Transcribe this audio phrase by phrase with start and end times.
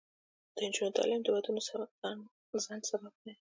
[0.55, 1.61] د نجونو تعلیم د ودونو
[2.65, 3.33] ځنډ سبب دی.